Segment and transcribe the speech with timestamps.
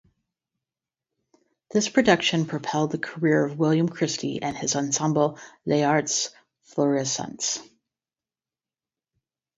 [1.69, 6.31] This production propelled the career of William Christie and his ensemble Les Arts
[6.73, 7.59] Florissants.